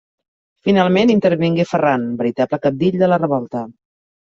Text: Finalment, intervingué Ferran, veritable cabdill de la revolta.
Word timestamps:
Finalment, 0.67 1.11
intervingué 1.17 1.67
Ferran, 1.75 2.09
veritable 2.25 2.63
cabdill 2.67 3.01
de 3.07 3.15
la 3.15 3.25
revolta. 3.25 3.69